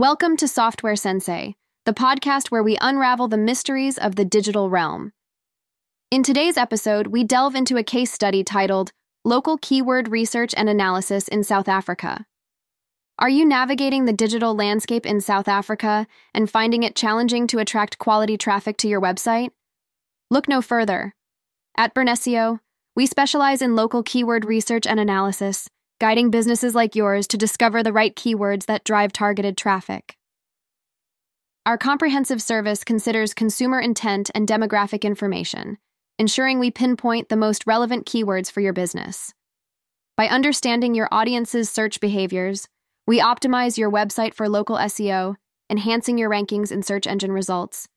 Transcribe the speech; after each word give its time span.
Welcome 0.00 0.38
to 0.38 0.48
Software 0.48 0.96
Sensei, 0.96 1.56
the 1.84 1.92
podcast 1.92 2.50
where 2.50 2.62
we 2.62 2.78
unravel 2.80 3.28
the 3.28 3.36
mysteries 3.36 3.98
of 3.98 4.16
the 4.16 4.24
digital 4.24 4.70
realm. 4.70 5.12
In 6.10 6.22
today's 6.22 6.56
episode, 6.56 7.08
we 7.08 7.22
delve 7.22 7.54
into 7.54 7.76
a 7.76 7.82
case 7.82 8.10
study 8.10 8.42
titled 8.42 8.92
Local 9.26 9.58
Keyword 9.58 10.08
Research 10.08 10.54
and 10.56 10.70
Analysis 10.70 11.28
in 11.28 11.44
South 11.44 11.68
Africa. 11.68 12.24
Are 13.18 13.28
you 13.28 13.44
navigating 13.44 14.06
the 14.06 14.14
digital 14.14 14.54
landscape 14.54 15.04
in 15.04 15.20
South 15.20 15.48
Africa 15.48 16.06
and 16.32 16.48
finding 16.48 16.82
it 16.82 16.96
challenging 16.96 17.46
to 17.48 17.58
attract 17.58 17.98
quality 17.98 18.38
traffic 18.38 18.78
to 18.78 18.88
your 18.88 19.02
website? 19.02 19.50
Look 20.30 20.48
no 20.48 20.62
further. 20.62 21.14
At 21.76 21.94
Burnessio, 21.94 22.60
we 22.96 23.04
specialize 23.04 23.60
in 23.60 23.76
local 23.76 24.02
keyword 24.02 24.46
research 24.46 24.86
and 24.86 24.98
analysis 24.98 25.68
guiding 26.00 26.30
businesses 26.30 26.74
like 26.74 26.96
yours 26.96 27.26
to 27.28 27.36
discover 27.36 27.82
the 27.82 27.92
right 27.92 28.16
keywords 28.16 28.64
that 28.64 28.84
drive 28.84 29.12
targeted 29.12 29.56
traffic. 29.56 30.16
Our 31.66 31.76
comprehensive 31.76 32.40
service 32.40 32.84
considers 32.84 33.34
consumer 33.34 33.78
intent 33.78 34.30
and 34.34 34.48
demographic 34.48 35.02
information, 35.02 35.76
ensuring 36.18 36.58
we 36.58 36.70
pinpoint 36.70 37.28
the 37.28 37.36
most 37.36 37.66
relevant 37.66 38.06
keywords 38.06 38.50
for 38.50 38.62
your 38.62 38.72
business. 38.72 39.34
By 40.16 40.28
understanding 40.28 40.94
your 40.94 41.08
audience's 41.12 41.68
search 41.68 42.00
behaviors, 42.00 42.66
we 43.06 43.20
optimize 43.20 43.76
your 43.76 43.90
website 43.90 44.32
for 44.32 44.48
local 44.48 44.76
SEO, 44.76 45.36
enhancing 45.68 46.16
your 46.16 46.30
rankings 46.30 46.72
in 46.72 46.82
search 46.82 47.06
engine 47.06 47.32
results. 47.32 47.88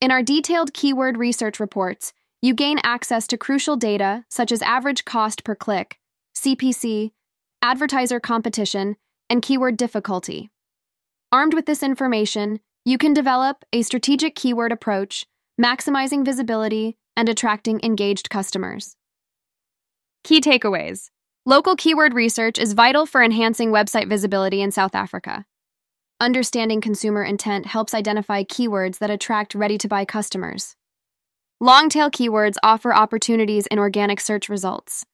In 0.00 0.10
our 0.10 0.22
detailed 0.22 0.72
keyword 0.72 1.18
research 1.18 1.60
reports, 1.60 2.14
you 2.40 2.54
gain 2.54 2.78
access 2.82 3.26
to 3.26 3.36
crucial 3.36 3.76
data 3.76 4.24
such 4.30 4.50
as 4.50 4.62
average 4.62 5.04
cost 5.04 5.44
per 5.44 5.54
click, 5.54 5.98
CPC, 6.34 7.10
advertiser 7.62 8.20
competition, 8.20 8.96
and 9.28 9.42
keyword 9.42 9.76
difficulty. 9.76 10.50
Armed 11.32 11.54
with 11.54 11.66
this 11.66 11.82
information, 11.82 12.60
you 12.84 12.98
can 12.98 13.14
develop 13.14 13.64
a 13.72 13.82
strategic 13.82 14.34
keyword 14.34 14.72
approach, 14.72 15.26
maximizing 15.60 16.24
visibility 16.24 16.96
and 17.16 17.28
attracting 17.28 17.80
engaged 17.82 18.30
customers. 18.30 18.96
Key 20.24 20.40
takeaways 20.40 21.10
Local 21.46 21.74
keyword 21.74 22.12
research 22.12 22.58
is 22.58 22.74
vital 22.74 23.06
for 23.06 23.22
enhancing 23.22 23.70
website 23.70 24.08
visibility 24.08 24.60
in 24.60 24.70
South 24.70 24.94
Africa. 24.94 25.46
Understanding 26.20 26.82
consumer 26.82 27.24
intent 27.24 27.64
helps 27.64 27.94
identify 27.94 28.44
keywords 28.44 28.98
that 28.98 29.10
attract 29.10 29.54
ready 29.54 29.78
to 29.78 29.88
buy 29.88 30.04
customers. 30.04 30.76
Long 31.60 31.88
tail 31.88 32.10
keywords 32.10 32.56
offer 32.62 32.94
opportunities 32.94 33.66
in 33.66 33.78
organic 33.78 34.20
search 34.20 34.50
results. 34.50 35.06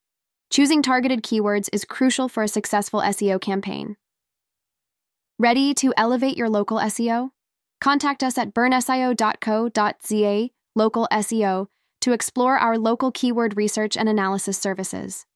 Choosing 0.51 0.81
targeted 0.83 1.23
keywords 1.23 1.69
is 1.73 1.85
crucial 1.85 2.29
for 2.29 2.43
a 2.43 2.49
successful 2.49 3.01
SEO 3.01 3.41
campaign. 3.41 3.97
Ready 5.39 5.75
to 5.75 5.93
elevate 5.97 6.37
your 6.37 6.49
local 6.49 6.79
SEO? 6.79 7.31
Contact 7.81 8.23
us 8.23 8.39
at 8.39 8.55
burnesseo.co.za 8.55 10.49
local 10.75 11.09
SEO 11.11 11.67
to 12.01 12.13
explore 12.13 12.59
our 12.59 12.79
local 12.79 13.11
keyword 13.11 13.57
research 13.57 13.97
and 13.97 14.09
analysis 14.09 14.59
services. 14.59 15.27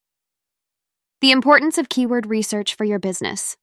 The 1.21 1.33
importance 1.33 1.77
of 1.77 1.89
keyword 1.89 2.27
research 2.27 2.75
for 2.75 2.85
your 2.85 2.99
business. 2.99 3.57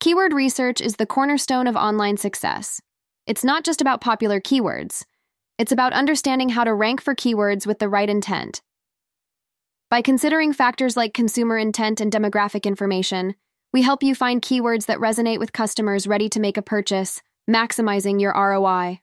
Keyword 0.00 0.32
research 0.32 0.80
is 0.80 0.96
the 0.96 1.06
cornerstone 1.06 1.66
of 1.66 1.76
online 1.76 2.16
success. 2.16 2.80
It's 3.26 3.44
not 3.44 3.64
just 3.64 3.80
about 3.80 4.00
popular 4.00 4.40
keywords, 4.40 5.04
it's 5.58 5.72
about 5.72 5.92
understanding 5.92 6.50
how 6.50 6.64
to 6.64 6.74
rank 6.74 7.00
for 7.00 7.14
keywords 7.14 7.66
with 7.66 7.78
the 7.78 7.88
right 7.88 8.08
intent 8.08 8.60
by 9.90 10.02
considering 10.02 10.52
factors 10.52 10.96
like 10.96 11.14
consumer 11.14 11.58
intent 11.58 12.00
and 12.00 12.12
demographic 12.12 12.64
information, 12.64 13.34
we 13.72 13.82
help 13.82 14.02
you 14.02 14.14
find 14.14 14.40
keywords 14.40 14.86
that 14.86 14.98
resonate 14.98 15.38
with 15.38 15.52
customers 15.52 16.06
ready 16.06 16.28
to 16.28 16.40
make 16.40 16.56
a 16.56 16.62
purchase, 16.62 17.22
maximizing 17.48 18.20
your 18.20 18.32
ROI. 18.32 19.00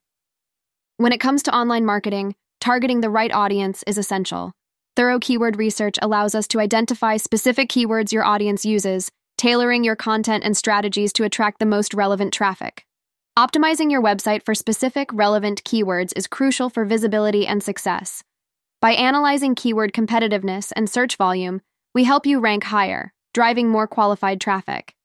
When 0.98 1.14
it 1.14 1.20
comes 1.20 1.44
to 1.44 1.56
online 1.56 1.86
marketing, 1.86 2.36
targeting 2.60 3.02
the 3.02 3.10
right 3.10 3.32
audience 3.34 3.84
is 3.88 3.98
essential. 3.98 4.54
Thorough 4.96 5.20
keyword 5.20 5.58
research 5.58 5.98
allows 6.02 6.36
us 6.36 6.48
to 6.50 6.60
identify 6.60 7.18
specific 7.18 7.70
keywords 7.70 8.12
your 8.12 8.24
audience 8.24 8.66
uses, 8.66 9.12
tailoring 9.38 9.84
your 9.84 9.96
content 9.96 10.44
and 10.44 10.56
strategies 10.56 11.14
to 11.14 11.24
attract 11.24 11.60
the 11.60 11.66
most 11.66 11.94
relevant 11.94 12.34
traffic. 12.34 12.86
Optimizing 13.38 13.90
your 13.90 14.02
website 14.02 14.44
for 14.44 14.54
specific, 14.54 15.10
relevant 15.14 15.64
keywords 15.64 16.12
is 16.16 16.28
crucial 16.28 16.70
for 16.70 16.86
visibility 16.86 17.48
and 17.48 17.64
success. 17.64 18.24
By 18.82 18.94
analyzing 18.94 19.54
keyword 19.54 19.94
competitiveness 19.94 20.72
and 20.76 20.90
search 20.90 21.16
volume, 21.16 21.62
we 21.94 22.04
help 22.04 22.26
you 22.26 22.40
rank 22.40 22.64
higher, 22.64 23.14
driving 23.32 23.70
more 23.70 23.86
qualified 23.86 24.42
traffic. 24.42 24.96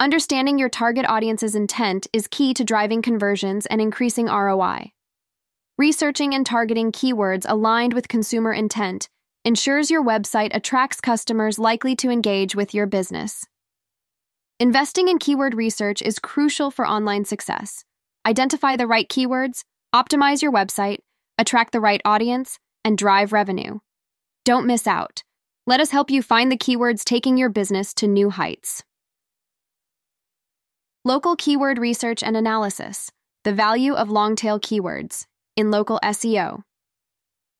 Understanding 0.00 0.58
your 0.58 0.68
target 0.68 1.06
audience's 1.08 1.54
intent 1.54 2.08
is 2.12 2.26
key 2.26 2.52
to 2.52 2.64
driving 2.64 3.00
conversions 3.00 3.66
and 3.66 3.80
increasing 3.80 4.26
ROI. 4.26 4.90
Researching 5.78 6.34
and 6.34 6.44
targeting 6.44 6.90
keywords 6.90 7.46
aligned 7.48 7.94
with 7.94 8.08
consumer 8.08 8.52
intent 8.52 9.08
ensures 9.44 9.88
your 9.88 10.04
website 10.04 10.50
attracts 10.52 11.00
customers 11.00 11.60
likely 11.60 11.94
to 11.94 12.10
engage 12.10 12.56
with 12.56 12.74
your 12.74 12.88
business. 12.88 13.44
Investing 14.58 15.06
in 15.06 15.18
keyword 15.18 15.54
research 15.54 16.02
is 16.02 16.18
crucial 16.18 16.72
for 16.72 16.88
online 16.88 17.24
success. 17.24 17.84
Identify 18.26 18.74
the 18.74 18.88
right 18.88 19.08
keywords, 19.08 19.62
optimize 19.94 20.42
your 20.42 20.50
website, 20.50 20.98
attract 21.38 21.70
the 21.72 21.80
right 21.80 22.00
audience, 22.04 22.58
and 22.84 22.96
drive 22.96 23.32
revenue. 23.32 23.78
Don't 24.44 24.66
miss 24.66 24.86
out. 24.86 25.22
Let 25.66 25.80
us 25.80 25.90
help 25.90 26.10
you 26.10 26.22
find 26.22 26.50
the 26.50 26.56
keywords 26.56 27.04
taking 27.04 27.36
your 27.36 27.50
business 27.50 27.92
to 27.94 28.08
new 28.08 28.30
heights. 28.30 28.82
Local 31.04 31.36
keyword 31.36 31.78
research 31.78 32.22
and 32.22 32.36
analysis 32.36 33.10
the 33.44 33.52
value 33.54 33.94
of 33.94 34.10
long 34.10 34.36
tail 34.36 34.60
keywords 34.60 35.24
in 35.56 35.70
local 35.70 35.98
SEO. 36.02 36.62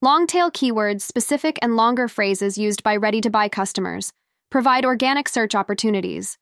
Long 0.03 0.27
tail 0.27 0.51
keywords, 0.51 1.01
specific 1.03 1.59
and 1.63 1.75
longer 1.75 2.07
phrases 2.07 2.59
used 2.59 2.83
by 2.83 2.97
ready 2.97 3.21
to 3.23 3.31
buy 3.31 3.49
customers, 3.49 4.13
provide 4.51 4.85
organic 4.85 5.27
search 5.29 5.55
opportunities. 5.55 6.37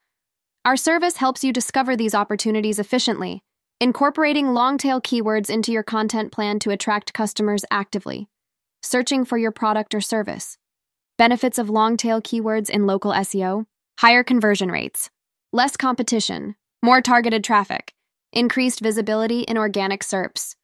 Our 0.64 0.76
service 0.76 1.18
helps 1.18 1.44
you 1.44 1.52
discover 1.52 1.96
these 1.96 2.16
opportunities 2.16 2.80
efficiently, 2.80 3.42
incorporating 3.80 4.54
long 4.54 4.76
tail 4.76 5.00
keywords 5.00 5.50
into 5.50 5.70
your 5.70 5.84
content 5.84 6.32
plan 6.32 6.58
to 6.60 6.70
attract 6.70 7.12
customers 7.12 7.64
actively 7.70 8.28
searching 8.82 9.24
for 9.24 9.38
your 9.38 9.52
product 9.52 9.94
or 9.94 10.00
service. 10.00 10.58
Benefits 11.16 11.58
of 11.58 11.68
long 11.68 11.96
tail 11.96 12.20
keywords 12.22 12.70
in 12.70 12.86
local 12.86 13.12
SEO 13.12 13.66
higher 13.98 14.22
conversion 14.22 14.70
rates, 14.70 15.10
less 15.52 15.76
competition, 15.76 16.54
more 16.84 17.00
targeted 17.00 17.42
traffic, 17.42 17.92
increased 18.32 18.78
visibility 18.78 19.40
in 19.40 19.58
organic 19.58 20.04
SERPs. 20.04 20.54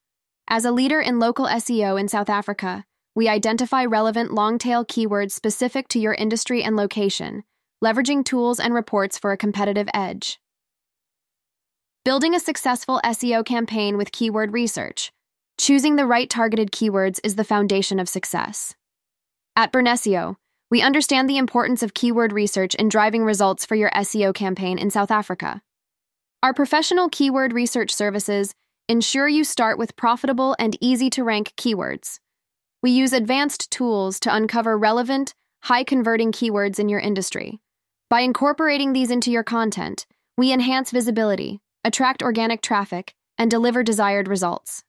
As 0.47 0.65
a 0.65 0.71
leader 0.71 1.01
in 1.01 1.19
local 1.19 1.47
SEO 1.47 1.99
in 1.99 2.07
South 2.07 2.29
Africa, 2.29 2.85
we 3.17 3.29
identify 3.29 3.85
relevant 3.85 4.33
long 4.33 4.59
tail 4.59 4.85
keywords 4.85 5.33
specific 5.33 5.89
to 5.89 5.99
your 5.99 6.15
industry 6.15 6.63
and 6.63 6.77
location, 6.77 7.43
leveraging 7.83 8.25
tools 8.25 8.61
and 8.61 8.73
reports 8.73 9.19
for 9.19 9.33
a 9.33 9.37
competitive 9.37 9.89
edge. 9.93 10.39
Building 12.05 12.35
a 12.35 12.41
successful 12.41 13.01
SEO 13.05 13.45
campaign 13.45 13.97
with 13.97 14.13
keyword 14.13 14.53
research. 14.53 15.11
Choosing 15.57 15.95
the 15.97 16.07
right 16.07 16.29
targeted 16.29 16.73
keywords 16.73 17.21
is 17.23 17.37
the 17.37 17.45
foundation 17.45 18.01
of 18.01 18.09
success. 18.09 18.75
At 19.55 19.73
Burnessio, 19.73 20.37
we 20.69 20.83
understand 20.83 21.31
the 21.31 21.39
importance 21.39 21.83
of 21.83 21.95
keyword 21.95 22.33
research 22.33 22.75
in 22.75 22.89
driving 22.89 23.25
results 23.25 23.65
for 23.65 23.77
your 23.77 23.91
SEO 23.91 24.35
campaign 24.35 24.79
in 24.79 24.91
South 24.91 25.13
Africa. 25.13 25.63
Our 26.43 26.53
professional 26.53 27.09
keyword 27.09 27.53
research 27.53 27.95
services 27.95 28.55
ensure 28.89 29.29
you 29.29 29.45
start 29.45 29.79
with 29.79 29.95
profitable 29.95 30.57
and 30.59 30.77
easy 30.81 31.09
to 31.11 31.23
rank 31.23 31.53
keywords. 31.57 32.19
We 32.83 32.91
use 32.91 33.13
advanced 33.13 33.71
tools 33.71 34.19
to 34.21 34.35
uncover 34.35 34.77
relevant, 34.77 35.35
high 35.63 35.85
converting 35.85 36.33
keywords 36.33 36.81
in 36.81 36.89
your 36.89 37.01
industry. 37.01 37.61
By 38.11 38.21
incorporating 38.21 38.93
these 38.93 39.11
into 39.11 39.31
your 39.31 39.45
content, 39.45 40.05
we 40.37 40.53
enhance 40.53 40.91
visibility, 40.91 41.61
attract 41.85 42.25
organic 42.25 42.61
traffic, 42.61 43.15
and 43.39 43.51
deliver 43.51 43.85
desired 43.85 44.27
results. 44.27 44.83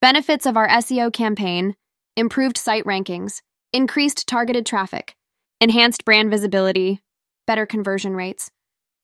Benefits 0.00 0.46
of 0.46 0.56
our 0.56 0.68
SEO 0.68 1.12
campaign 1.12 1.74
improved 2.16 2.56
site 2.56 2.84
rankings, 2.84 3.42
increased 3.72 4.28
targeted 4.28 4.64
traffic, 4.64 5.16
enhanced 5.60 6.04
brand 6.04 6.30
visibility, 6.30 7.00
better 7.48 7.66
conversion 7.66 8.14
rates. 8.14 8.48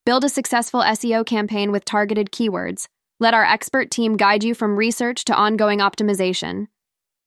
Build 0.05 0.23
a 0.23 0.29
successful 0.29 0.79
SEO 0.81 1.25
campaign 1.25 1.73
with 1.73 1.83
targeted 1.83 2.31
keywords. 2.31 2.87
Let 3.19 3.33
our 3.33 3.43
expert 3.43 3.91
team 3.91 4.15
guide 4.15 4.45
you 4.45 4.55
from 4.55 4.77
research 4.77 5.25
to 5.25 5.35
ongoing 5.35 5.79
optimization. 5.79 6.67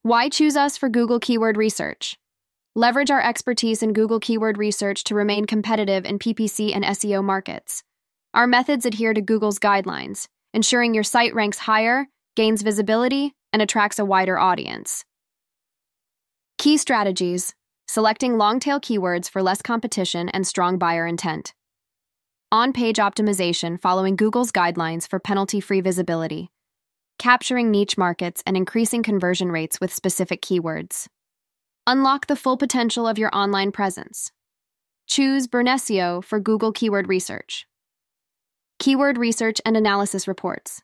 Why 0.03 0.31
choose 0.31 0.57
us 0.57 0.79
for 0.79 0.89
Google 0.89 1.21
Keyword 1.21 1.59
Research? 1.59 2.17
Leverage 2.75 3.11
our 3.11 3.23
expertise 3.23 3.83
in 3.83 3.93
Google 3.93 4.19
Keyword 4.19 4.57
Research 4.57 5.05
to 5.05 5.15
remain 5.15 5.45
competitive 5.45 6.07
in 6.07 6.19
PPC 6.19 6.75
and 6.75 6.85
SEO 6.85 7.23
markets. 7.23 7.83
Our 8.33 8.47
methods 8.47 8.87
adhere 8.87 9.13
to 9.13 9.21
Google's 9.21 9.59
guidelines, 9.59 10.27
ensuring 10.55 10.95
your 10.95 11.05
site 11.05 11.35
ranks 11.35 11.59
higher, 11.59 12.07
gains 12.35 12.63
visibility, 12.63 13.35
and 13.53 13.63
attracts 13.63 13.99
a 13.99 14.05
wider 14.05 14.39
audience. 14.39 15.05
Key 16.59 16.77
strategies 16.77 17.55
selecting 17.89 18.37
long 18.37 18.61
tail 18.61 18.79
keywords 18.79 19.31
for 19.31 19.43
less 19.43 19.63
competition 19.63 20.29
and 20.29 20.47
strong 20.47 20.77
buyer 20.77 21.07
intent. 21.07 21.55
On 22.53 22.73
page 22.73 22.97
optimization 22.97 23.81
following 23.81 24.15
Google's 24.15 24.53
guidelines 24.53 25.09
for 25.09 25.19
penalty 25.19 25.61
free 25.61 25.81
visibility, 25.81 26.51
capturing 27.19 27.71
niche 27.71 27.97
markets 27.97 28.43
and 28.47 28.57
increasing 28.57 29.03
conversion 29.03 29.51
rates 29.51 29.81
with 29.81 29.93
specific 29.93 30.43
keywords. 30.43 31.09
Unlock 31.87 32.27
the 32.27 32.37
full 32.37 32.59
potential 32.59 33.09
of 33.09 33.19
your 33.19 33.35
online 33.35 33.73
presence. 33.73 34.33
Choose 35.07 35.47
Burnessio 35.47 36.23
for 36.23 36.39
Google 36.39 36.73
Keyword 36.73 37.09
Research. 37.09 37.67
Keyword 38.79 39.17
Research 39.17 39.61
and 39.65 39.77
Analysis 39.77 40.29
Reports. 40.29 40.83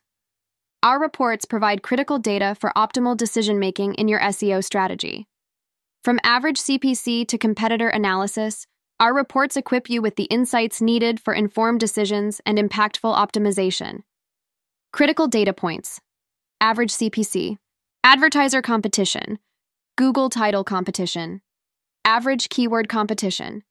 Our 0.85 0.99
reports 0.99 1.45
provide 1.45 1.81
critical 1.81 2.19
data 2.19 2.55
for 2.59 2.71
optimal 2.77 3.17
decision 3.17 3.57
making 3.57 3.95
in 3.95 4.07
your 4.07 4.19
SEO 4.19 4.63
strategy. 4.63 5.25
From 6.03 6.19
average 6.23 6.59
CPC 6.59 7.27
to 7.27 7.39
competitor 7.39 7.89
analysis, 7.89 8.67
our 8.99 9.11
reports 9.11 9.57
equip 9.57 9.89
you 9.89 10.03
with 10.03 10.15
the 10.15 10.25
insights 10.25 10.83
needed 10.83 11.19
for 11.19 11.33
informed 11.33 11.79
decisions 11.79 12.39
and 12.45 12.59
impactful 12.59 13.17
optimization. 13.17 14.01
Critical 14.93 15.27
data 15.27 15.53
points. 15.53 16.01
Average 16.61 16.91
CPC, 16.91 17.57
Advertiser 18.03 18.61
competition, 18.61 19.39
Google 19.97 20.29
title 20.29 20.63
competition, 20.63 21.41
Average 22.05 22.49
keyword 22.49 22.89
competition, 22.89 23.63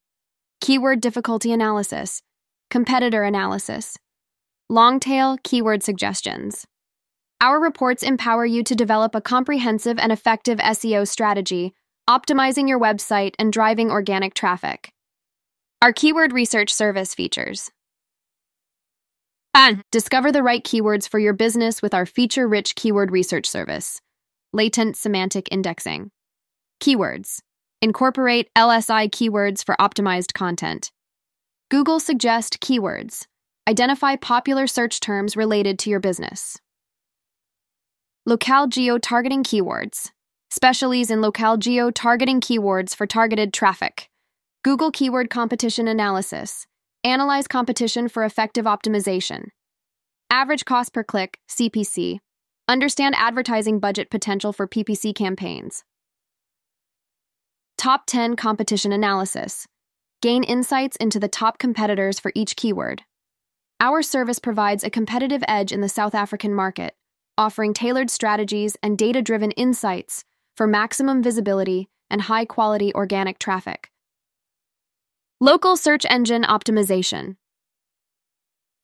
Keyword 0.60 1.00
difficulty 1.00 1.52
analysis, 1.52 2.22
Competitor 2.70 3.22
analysis, 3.22 3.96
Long 4.68 4.98
tail 4.98 5.38
keyword 5.44 5.84
suggestions. 5.84 6.66
Our 7.44 7.60
reports 7.60 8.02
empower 8.02 8.46
you 8.46 8.62
to 8.62 8.74
develop 8.74 9.14
a 9.14 9.20
comprehensive 9.20 9.98
and 9.98 10.10
effective 10.10 10.58
SEO 10.60 11.06
strategy, 11.06 11.74
optimizing 12.08 12.66
your 12.66 12.80
website 12.80 13.34
and 13.38 13.52
driving 13.52 13.90
organic 13.90 14.32
traffic. 14.32 14.90
Our 15.82 15.92
keyword 15.92 16.32
research 16.32 16.72
service 16.72 17.14
features. 17.14 17.70
Discover 19.92 20.32
the 20.32 20.42
right 20.42 20.64
keywords 20.64 21.06
for 21.06 21.18
your 21.18 21.34
business 21.34 21.82
with 21.82 21.92
our 21.92 22.06
feature 22.06 22.48
rich 22.48 22.76
keyword 22.76 23.12
research 23.12 23.46
service. 23.46 24.00
Latent 24.54 24.96
semantic 24.96 25.46
indexing. 25.52 26.12
Keywords. 26.80 27.40
Incorporate 27.82 28.48
LSI 28.56 29.10
keywords 29.10 29.62
for 29.62 29.76
optimized 29.78 30.32
content. 30.32 30.90
Google 31.70 32.00
Suggest 32.00 32.60
keywords. 32.60 33.26
Identify 33.68 34.16
popular 34.16 34.66
search 34.66 34.98
terms 34.98 35.36
related 35.36 35.78
to 35.80 35.90
your 35.90 36.00
business. 36.00 36.58
Locale 38.26 38.66
geo 38.68 38.96
targeting 38.96 39.44
keywords. 39.44 40.10
Specialties 40.48 41.10
in 41.10 41.20
locale 41.20 41.58
geo 41.58 41.90
targeting 41.90 42.40
keywords 42.40 42.96
for 42.96 43.06
targeted 43.06 43.52
traffic. 43.52 44.08
Google 44.62 44.90
Keyword 44.90 45.28
Competition 45.28 45.86
Analysis. 45.86 46.66
Analyze 47.04 47.46
competition 47.46 48.08
for 48.08 48.24
effective 48.24 48.64
optimization. 48.64 49.48
Average 50.30 50.64
cost 50.64 50.94
per 50.94 51.04
click, 51.04 51.38
CPC. 51.50 52.20
Understand 52.66 53.14
advertising 53.18 53.78
budget 53.78 54.08
potential 54.10 54.54
for 54.54 54.66
PPC 54.66 55.14
campaigns. 55.14 55.84
Top 57.76 58.04
10 58.06 58.36
competition 58.36 58.90
analysis. 58.90 59.66
Gain 60.22 60.44
insights 60.44 60.96
into 60.96 61.20
the 61.20 61.28
top 61.28 61.58
competitors 61.58 62.18
for 62.18 62.32
each 62.34 62.56
keyword. 62.56 63.02
Our 63.80 64.00
service 64.00 64.38
provides 64.38 64.82
a 64.82 64.88
competitive 64.88 65.44
edge 65.46 65.72
in 65.72 65.82
the 65.82 65.90
South 65.90 66.14
African 66.14 66.54
market, 66.54 66.94
offering 67.36 67.74
tailored 67.74 68.10
strategies 68.10 68.76
and 68.82 68.96
data 68.96 69.22
driven 69.22 69.50
insights 69.52 70.24
for 70.56 70.66
maximum 70.66 71.22
visibility 71.22 71.88
and 72.10 72.22
high 72.22 72.44
quality 72.44 72.94
organic 72.94 73.38
traffic. 73.38 73.90
Local 75.40 75.76
Search 75.76 76.06
Engine 76.08 76.42
Optimization. 76.42 77.36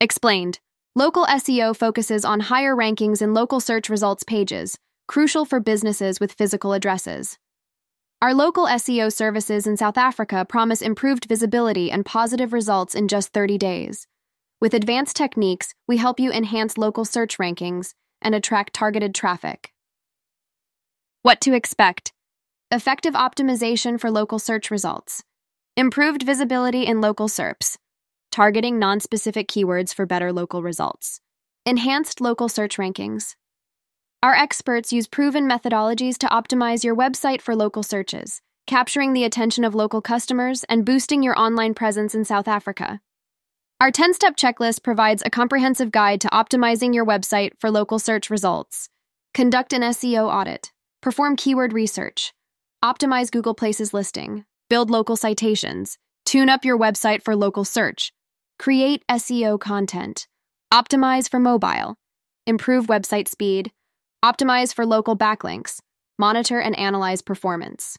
Explained. 0.00 0.58
Local 0.97 1.25
SEO 1.26 1.76
focuses 1.76 2.25
on 2.25 2.41
higher 2.41 2.75
rankings 2.75 3.23
in 3.23 3.32
local 3.32 3.61
search 3.61 3.88
results 3.88 4.25
pages, 4.25 4.76
crucial 5.06 5.44
for 5.44 5.61
businesses 5.61 6.19
with 6.19 6.32
physical 6.32 6.73
addresses. 6.73 7.38
Our 8.20 8.35
local 8.35 8.67
SEO 8.67 9.12
services 9.12 9.67
in 9.67 9.76
South 9.76 9.96
Africa 9.96 10.44
promise 10.44 10.82
improved 10.82 11.26
visibility 11.26 11.91
and 11.91 12.05
positive 12.05 12.53
results 12.53 12.94
in 12.94 13.08
just 13.08 13.32
30 13.32 13.56
days. 13.56 14.06
With 14.61 14.75
advanced 14.75 15.17
techniques, 15.17 15.75
we 15.87 15.96
help 15.96 16.20
you 16.20 16.32
enhance 16.32 16.76
local 16.76 17.05
search 17.05 17.38
rankings 17.38 17.94
and 18.22 18.34
attract 18.34 18.72
targeted 18.72 19.14
traffic. 19.14 19.72
What 21.22 21.40
to 21.43 21.55
expect 21.55 22.12
effective 22.70 23.14
optimization 23.14 23.99
for 23.99 24.11
local 24.11 24.38
search 24.38 24.70
results 24.70 25.25
Improved 25.76 26.25
visibility 26.25 26.84
in 26.84 27.00
local 27.00 27.28
SERPs, 27.28 27.78
targeting 28.32 28.78
non-specific 28.78 29.49
keywords 29.49 29.94
for 29.94 30.05
better 30.05 30.32
local 30.32 30.62
results. 30.62 31.20
Enhanced 31.64 32.20
local 32.20 32.49
search 32.49 32.76
rankings. 32.76 33.37
Our 34.22 34.34
experts 34.34 34.93
use 34.93 35.06
proven 35.06 35.49
methodologies 35.49 36.19
to 36.19 36.26
optimize 36.26 36.82
your 36.82 36.96
website 36.96 37.40
for 37.40 37.55
local 37.55 37.82
searches, 37.82 38.43
capturing 38.67 39.12
the 39.12 39.25
attention 39.25 39.64
of 39.64 39.75
local 39.75 40.02
customers 40.02 40.64
and 40.64 40.84
boosting 40.84 41.22
your 41.22 41.38
online 41.38 41.72
presence 41.72 42.14
in 42.14 42.25
South 42.25 42.49
Africa. 42.49 43.00
Our 43.81 43.91
10 43.91 44.12
step 44.12 44.37
checklist 44.37 44.82
provides 44.82 45.23
a 45.25 45.31
comprehensive 45.31 45.91
guide 45.91 46.21
to 46.21 46.29
optimizing 46.29 46.94
your 46.94 47.06
website 47.06 47.53
for 47.59 47.71
local 47.71 47.99
search 47.99 48.29
results. 48.29 48.91
Conduct 49.32 49.73
an 49.73 49.81
SEO 49.81 50.31
audit, 50.31 50.71
perform 51.00 51.35
keyword 51.35 51.73
research, 51.73 52.35
optimize 52.85 53.31
Google 53.31 53.55
Places 53.55 53.94
listing, 53.94 54.44
build 54.69 54.91
local 54.91 55.17
citations, 55.17 55.97
tune 56.27 56.50
up 56.50 56.62
your 56.62 56.79
website 56.79 57.23
for 57.23 57.35
local 57.35 57.65
search, 57.65 58.12
create 58.59 59.03
SEO 59.09 59.59
content, 59.59 60.29
optimize 60.71 61.31
for 61.31 61.41
mobile, 61.41 61.97
improve 62.47 62.87
website 62.87 63.29
speed, 63.29 63.73
optimize 64.23 64.75
for 64.75 64.85
local 64.85 65.17
backlinks, 65.17 65.81
monitor 66.19 66.61
and 66.61 66.79
analyze 66.79 67.23
performance. 67.23 67.97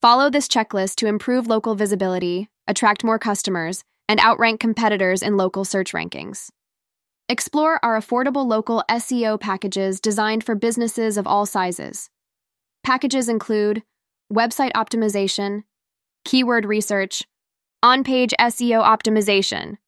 Follow 0.00 0.30
this 0.30 0.48
checklist 0.48 0.94
to 0.94 1.06
improve 1.06 1.46
local 1.46 1.74
visibility, 1.74 2.48
attract 2.66 3.04
more 3.04 3.18
customers, 3.18 3.84
and 4.08 4.20
outrank 4.20 4.60
competitors 4.60 5.22
in 5.22 5.36
local 5.36 5.64
search 5.64 5.92
rankings. 5.92 6.48
Explore 7.28 7.84
our 7.84 7.98
affordable 7.98 8.46
local 8.46 8.84
SEO 8.88 9.40
packages 9.40 10.00
designed 10.00 10.44
for 10.44 10.54
businesses 10.54 11.16
of 11.16 11.26
all 11.26 11.44
sizes. 11.44 12.08
Packages 12.84 13.28
include 13.28 13.82
website 14.32 14.72
optimization, 14.72 15.64
keyword 16.24 16.64
research, 16.64 17.24
on 17.82 18.04
page 18.04 18.32
SEO 18.38 18.84
optimization, 18.84 19.78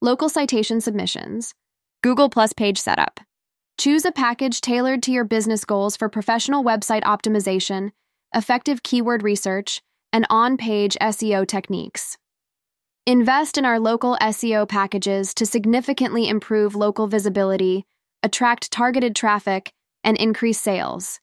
local 0.00 0.28
citation 0.28 0.80
submissions, 0.80 1.54
Google 2.02 2.28
Plus 2.28 2.52
page 2.52 2.78
setup. 2.78 3.20
Choose 3.78 4.04
a 4.04 4.12
package 4.12 4.60
tailored 4.60 5.02
to 5.04 5.12
your 5.12 5.24
business 5.24 5.64
goals 5.64 5.96
for 5.96 6.08
professional 6.08 6.64
website 6.64 7.02
optimization, 7.02 7.92
effective 8.34 8.82
keyword 8.82 9.22
research, 9.22 9.82
and 10.12 10.26
on 10.30 10.56
page 10.56 10.96
SEO 11.00 11.46
techniques. 11.46 12.18
Invest 13.08 13.56
in 13.56 13.64
our 13.64 13.80
local 13.80 14.18
SEO 14.20 14.68
packages 14.68 15.32
to 15.32 15.46
significantly 15.46 16.28
improve 16.28 16.74
local 16.74 17.06
visibility, 17.06 17.86
attract 18.22 18.70
targeted 18.70 19.16
traffic, 19.16 19.72
and 20.04 20.14
increase 20.18 20.60
sales. 20.60 21.18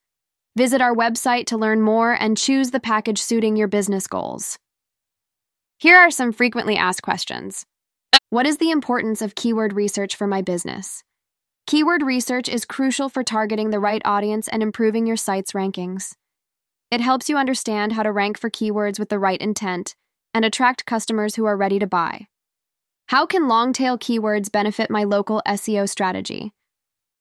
Visit 0.58 0.82
our 0.82 0.96
website 0.96 1.46
to 1.46 1.58
learn 1.58 1.84
more 1.84 2.14
and 2.14 2.40
choose 2.40 2.72
the 2.72 2.80
package 2.80 3.22
suiting 3.22 3.56
your 3.56 3.68
business 3.68 4.08
goals. 4.08 4.58
Here 5.78 5.96
are 5.96 6.10
some 6.10 6.32
frequently 6.32 6.76
asked 6.76 7.04
questions. 7.04 7.68
What 8.32 8.48
is 8.48 8.58
the 8.58 8.72
importance 8.72 9.22
of 9.22 9.36
keyword 9.36 9.74
research 9.74 10.16
for 10.16 10.26
my 10.26 10.42
business? 10.42 11.04
Keyword 11.68 12.02
research 12.02 12.50
is 12.50 12.66
crucial 12.66 13.10
for 13.10 13.24
targeting 13.24 13.70
the 13.70 13.80
right 13.80 14.02
audience 14.04 14.48
and 14.48 14.64
improving 14.64 15.06
your 15.06 15.18
site's 15.18 15.52
rankings. 15.52 16.14
It 16.90 17.02
helps 17.02 17.30
you 17.30 17.38
understand 17.38 17.92
how 17.92 18.02
to 18.02 18.12
rank 18.12 18.40
for 18.40 18.50
keywords 18.50 18.98
with 18.98 19.10
the 19.10 19.20
right 19.20 19.40
intent 19.40 19.94
and 20.36 20.44
attract 20.44 20.86
customers 20.86 21.36
who 21.36 21.46
are 21.46 21.56
ready 21.56 21.80
to 21.80 21.88
buy. 21.88 22.28
How 23.08 23.26
can 23.26 23.48
long 23.48 23.72
tail 23.72 23.98
keywords 23.98 24.52
benefit 24.52 24.92
my 24.92 25.06
local 25.06 25.42
SEO 25.48 25.88
strategy? 25.88 26.52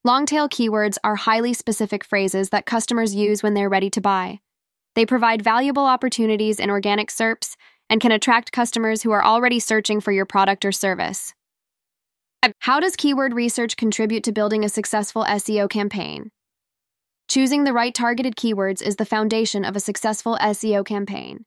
Long 0.02 0.26
tail 0.26 0.48
keywords 0.48 0.96
are 1.04 1.14
highly 1.14 1.52
specific 1.52 2.02
phrases 2.02 2.50
that 2.50 2.66
customers 2.66 3.14
use 3.14 3.40
when 3.40 3.54
they're 3.54 3.68
ready 3.68 3.88
to 3.90 4.00
buy. 4.00 4.40
They 4.96 5.06
provide 5.06 5.42
valuable 5.42 5.86
opportunities 5.86 6.58
in 6.58 6.70
organic 6.70 7.08
SERPs 7.08 7.54
and 7.88 8.00
can 8.00 8.10
attract 8.10 8.50
customers 8.50 9.02
who 9.02 9.12
are 9.12 9.24
already 9.24 9.60
searching 9.60 10.00
for 10.00 10.10
your 10.10 10.26
product 10.26 10.64
or 10.64 10.72
service. 10.72 11.34
How 12.58 12.80
does 12.80 12.96
keyword 12.96 13.32
research 13.32 13.76
contribute 13.76 14.24
to 14.24 14.32
building 14.32 14.64
a 14.64 14.68
successful 14.68 15.24
SEO 15.24 15.70
campaign? 15.70 16.30
Choosing 17.28 17.62
the 17.62 17.72
right 17.72 17.94
targeted 17.94 18.34
keywords 18.34 18.82
is 18.82 18.96
the 18.96 19.06
foundation 19.06 19.64
of 19.64 19.76
a 19.76 19.80
successful 19.80 20.36
SEO 20.40 20.84
campaign. 20.84 21.44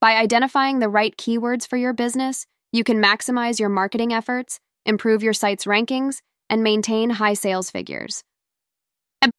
By 0.00 0.16
identifying 0.16 0.78
the 0.78 0.88
right 0.88 1.14
keywords 1.14 1.68
for 1.68 1.76
your 1.76 1.92
business, 1.92 2.46
you 2.72 2.84
can 2.84 3.02
maximize 3.02 3.60
your 3.60 3.68
marketing 3.68 4.14
efforts, 4.14 4.58
improve 4.86 5.22
your 5.22 5.34
site's 5.34 5.66
rankings, 5.66 6.20
and 6.48 6.62
maintain 6.62 7.10
high 7.10 7.34
sales 7.34 7.70
figures. 7.70 8.24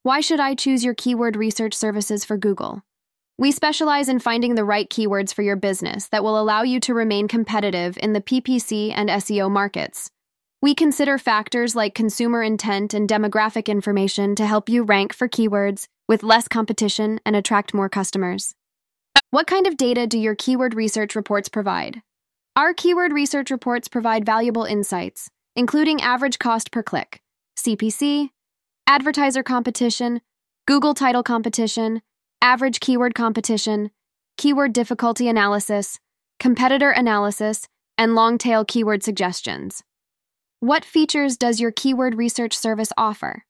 Why 0.04 0.22
should 0.22 0.40
I 0.40 0.54
choose 0.54 0.84
your 0.84 0.94
keyword 0.94 1.36
research 1.36 1.74
services 1.74 2.24
for 2.24 2.38
Google? 2.38 2.84
We 3.40 3.52
specialize 3.52 4.08
in 4.08 4.20
finding 4.20 4.54
the 4.54 4.64
right 4.64 4.88
keywords 4.88 5.34
for 5.34 5.42
your 5.42 5.56
business 5.56 6.08
that 6.10 6.24
will 6.24 6.40
allow 6.40 6.62
you 6.62 6.80
to 6.82 6.94
remain 6.94 7.28
competitive 7.28 7.98
in 7.98 8.14
the 8.14 8.22
PPC 8.22 8.94
and 8.96 9.10
SEO 9.10 9.50
markets. 9.50 10.12
We 10.62 10.76
consider 10.76 11.18
factors 11.18 11.76
like 11.76 11.96
consumer 11.96 12.44
intent 12.44 12.94
and 12.94 13.10
demographic 13.10 13.66
information 13.66 14.36
to 14.36 14.46
help 14.46 14.70
you 14.70 14.84
rank 14.84 15.12
for 15.12 15.28
keywords 15.28 15.88
with 16.08 16.22
less 16.22 16.48
competition 16.48 17.20
and 17.26 17.36
attract 17.36 17.74
more 17.74 17.90
customers. 17.90 18.54
What 19.30 19.48
kind 19.48 19.68
of 19.68 19.78
data 19.78 20.08
do 20.08 20.18
your 20.18 20.36
keyword 20.36 20.74
research 20.74 21.16
reports 21.16 21.48
provide? 21.48 22.02
Our 22.56 22.74
keyword 22.74 23.14
research 23.14 23.52
reports 23.52 23.88
provide 23.88 24.26
valuable 24.26 24.66
insights, 24.66 25.30
including 25.56 26.02
average 26.02 26.40
cost 26.40 26.72
per 26.72 26.84
click, 26.84 27.22
CPC, 27.58 28.30
advertiser 28.88 29.44
competition, 29.44 30.22
Google 30.68 30.94
title 30.94 31.24
competition, 31.24 32.02
average 32.42 32.80
keyword 32.80 33.16
competition, 33.16 33.92
keyword 34.38 34.74
difficulty 34.74 35.30
analysis, 35.30 36.00
competitor 36.40 36.90
analysis, 36.92 37.68
and 37.98 38.16
long 38.16 38.38
tail 38.38 38.66
keyword 38.66 39.04
suggestions. 39.04 39.84
What 40.60 40.84
features 40.84 41.38
does 41.38 41.60
your 41.62 41.72
keyword 41.72 42.16
research 42.16 42.58
service 42.58 42.92
offer? 42.98 43.46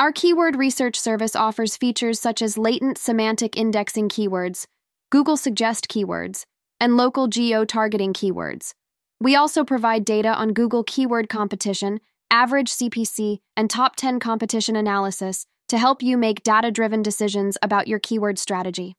Our 0.00 0.12
keyword 0.12 0.54
research 0.54 0.96
service 0.96 1.34
offers 1.34 1.76
features 1.76 2.20
such 2.20 2.40
as 2.40 2.56
latent 2.56 2.98
semantic 2.98 3.56
indexing 3.56 4.08
keywords, 4.08 4.64
Google 5.10 5.36
Suggest 5.36 5.88
keywords, 5.88 6.44
and 6.78 6.96
local 6.96 7.26
geo 7.26 7.64
targeting 7.64 8.12
keywords. 8.12 8.74
We 9.20 9.34
also 9.34 9.64
provide 9.64 10.04
data 10.04 10.28
on 10.28 10.52
Google 10.52 10.84
keyword 10.84 11.28
competition, 11.28 11.98
average 12.30 12.70
CPC, 12.70 13.38
and 13.56 13.68
top 13.68 13.96
10 13.96 14.20
competition 14.20 14.76
analysis 14.76 15.46
to 15.68 15.78
help 15.78 16.00
you 16.00 16.16
make 16.16 16.44
data 16.44 16.70
driven 16.70 17.02
decisions 17.02 17.58
about 17.60 17.88
your 17.88 17.98
keyword 17.98 18.38
strategy. 18.38 18.94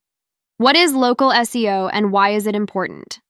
What 0.58 0.75
is 0.75 0.94
local 0.94 1.29
SEO 1.29 1.89
and 1.94 2.12
why 2.12 2.32
is 2.32 2.46
it 2.46 2.56
important? 2.56 3.22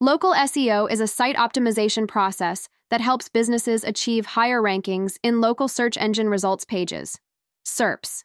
Local 0.00 0.32
SEO 0.32 0.90
is 0.90 0.98
a 0.98 1.06
site 1.06 1.36
optimization 1.36 2.08
process 2.08 2.68
that 2.90 3.00
helps 3.00 3.28
businesses 3.28 3.84
achieve 3.84 4.26
higher 4.26 4.60
rankings 4.62 5.16
in 5.22 5.40
local 5.40 5.68
search 5.68 5.96
engine 5.98 6.28
results 6.28 6.64
pages, 6.64 7.18
SERPs. 7.66 8.24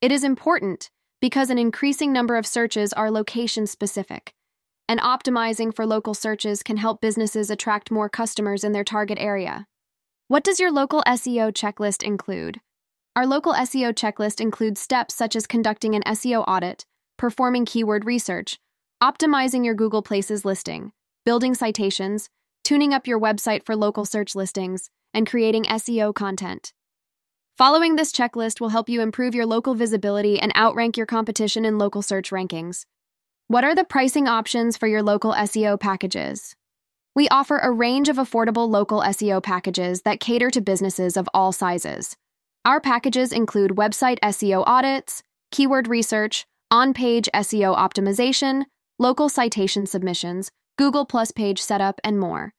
It 0.00 0.12
is 0.12 0.24
important 0.24 0.90
because 1.20 1.50
an 1.50 1.58
increasing 1.58 2.12
number 2.12 2.36
of 2.36 2.46
searches 2.46 2.92
are 2.92 3.10
location 3.10 3.66
specific, 3.66 4.32
and 4.88 5.00
optimizing 5.00 5.74
for 5.74 5.84
local 5.84 6.14
searches 6.14 6.62
can 6.62 6.76
help 6.76 7.00
businesses 7.00 7.50
attract 7.50 7.90
more 7.90 8.08
customers 8.08 8.62
in 8.62 8.72
their 8.72 8.84
target 8.84 9.18
area. 9.20 9.66
What 10.28 10.44
does 10.44 10.60
your 10.60 10.70
local 10.70 11.02
SEO 11.06 11.52
checklist 11.52 12.02
include? 12.02 12.60
Our 13.16 13.26
local 13.26 13.54
SEO 13.54 13.92
checklist 13.92 14.40
includes 14.40 14.80
steps 14.80 15.14
such 15.14 15.34
as 15.34 15.46
conducting 15.46 15.96
an 15.96 16.02
SEO 16.02 16.44
audit, 16.46 16.86
performing 17.16 17.64
keyword 17.64 18.04
research, 18.04 18.60
optimizing 19.02 19.64
your 19.64 19.74
Google 19.74 20.02
Places 20.02 20.44
listing, 20.44 20.92
building 21.24 21.54
citations, 21.54 22.30
tuning 22.68 22.92
up 22.92 23.06
your 23.06 23.18
website 23.18 23.64
for 23.64 23.74
local 23.74 24.04
search 24.04 24.34
listings, 24.34 24.90
and 25.14 25.26
creating 25.26 25.64
SEO 25.64 26.14
content. 26.14 26.74
Following 27.56 27.96
this 27.96 28.12
checklist 28.12 28.60
will 28.60 28.68
help 28.68 28.90
you 28.90 29.00
improve 29.00 29.34
your 29.34 29.46
local 29.46 29.74
visibility 29.74 30.38
and 30.38 30.52
outrank 30.54 30.94
your 30.94 31.06
competition 31.06 31.64
in 31.64 31.78
local 31.78 32.02
search 32.02 32.28
rankings. 32.28 32.84
What 33.46 33.64
are 33.64 33.74
the 33.74 33.84
pricing 33.84 34.28
options 34.28 34.76
for 34.76 34.86
your 34.86 35.02
local 35.02 35.32
SEO 35.32 35.80
packages? 35.80 36.54
We 37.14 37.26
offer 37.30 37.56
a 37.56 37.72
range 37.72 38.10
of 38.10 38.16
affordable 38.16 38.68
local 38.68 39.00
SEO 39.00 39.42
packages 39.42 40.02
that 40.02 40.20
cater 40.20 40.50
to 40.50 40.60
businesses 40.60 41.16
of 41.16 41.26
all 41.32 41.52
sizes. 41.52 42.18
Our 42.66 42.82
packages 42.82 43.32
include 43.32 43.76
website 43.76 44.18
SEO 44.22 44.62
audits, 44.66 45.22
keyword 45.50 45.88
research, 45.88 46.44
on 46.70 46.92
page 46.92 47.30
SEO 47.34 47.74
optimization, 47.74 48.64
local 48.98 49.30
citation 49.30 49.86
submissions, 49.86 50.50
Google 50.76 51.06
Plus 51.06 51.30
page 51.30 51.62
setup, 51.62 51.98
and 52.04 52.20
more. 52.20 52.52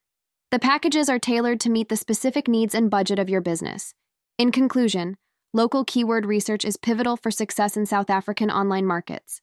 The 0.52 0.58
packages 0.58 1.10
are 1.10 1.20
tailored 1.20 1.60
to 1.60 1.70
meet 1.70 1.90
the 1.90 1.96
specific 1.96 2.48
needs 2.48 2.74
and 2.74 2.90
budget 2.90 3.20
of 3.20 3.30
your 3.30 3.40
business. 3.40 3.94
In 4.40 4.52
conclusion, 4.52 5.16
local 5.54 5.86
keyword 5.86 6.26
research 6.26 6.66
is 6.66 6.76
pivotal 6.76 7.18
for 7.18 7.30
success 7.30 7.78
in 7.78 7.86
South 7.86 8.10
African 8.10 8.50
online 8.50 8.88
markets. 8.88 9.42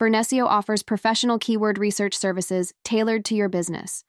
Burnessio 0.00 0.46
offers 0.46 0.82
professional 0.82 1.38
keyword 1.38 1.78
research 1.78 2.16
services 2.16 2.72
tailored 2.82 3.24
to 3.26 3.36
your 3.36 3.48
business. 3.48 4.02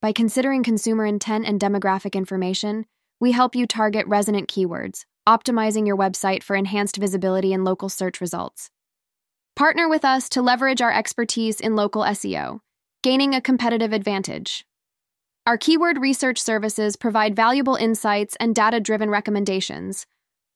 By 0.00 0.12
considering 0.12 0.62
consumer 0.62 1.06
intent 1.06 1.44
and 1.44 1.58
demographic 1.58 2.12
information, 2.12 2.86
we 3.18 3.32
help 3.32 3.56
you 3.56 3.66
target 3.66 4.06
resonant 4.06 4.48
keywords, 4.48 5.06
optimizing 5.28 5.88
your 5.88 5.96
website 5.96 6.44
for 6.44 6.54
enhanced 6.54 6.98
visibility 6.98 7.52
and 7.52 7.64
local 7.64 7.88
search 7.88 8.20
results. 8.20 8.70
Partner 9.56 9.88
with 9.88 10.04
us 10.04 10.28
to 10.28 10.40
leverage 10.40 10.80
our 10.80 10.92
expertise 10.92 11.60
in 11.60 11.74
local 11.74 12.02
SEO, 12.02 12.60
gaining 13.02 13.34
a 13.34 13.40
competitive 13.40 13.92
advantage. 13.92 14.64
Our 15.50 15.58
keyword 15.58 15.98
research 15.98 16.40
services 16.40 16.94
provide 16.94 17.34
valuable 17.34 17.74
insights 17.74 18.36
and 18.38 18.54
data 18.54 18.78
driven 18.78 19.10
recommendations, 19.10 20.06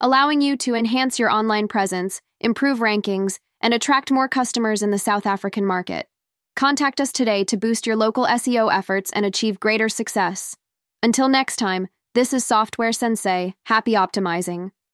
allowing 0.01 0.41
you 0.41 0.57
to 0.59 0.77
enhance 0.77 1.19
your 1.19 1.31
online 1.31 1.67
presence, 1.67 2.21
improve 2.41 2.79
rankings, 2.79 3.41
and 3.61 3.75
attract 3.75 4.13
more 4.13 4.29
customers 4.29 4.83
in 4.83 4.93
the 4.93 4.99
South 5.01 5.27
African 5.27 5.67
market. 5.67 6.07
Contact 6.55 7.01
us 7.01 7.11
today 7.11 7.43
to 7.43 7.57
boost 7.57 7.89
your 7.89 7.97
local 7.97 8.25
SEO 8.25 8.73
efforts 8.73 9.11
and 9.11 9.27
achieve 9.27 9.59
greater 9.59 9.89
success. 9.89 10.55
Until 11.03 11.29
next 11.29 11.57
time, 11.57 11.89
this 12.15 12.33
is 12.33 12.45
Software 12.45 12.93
Sensei. 12.93 13.57
Happy 13.67 13.95
optimizing. 13.95 14.71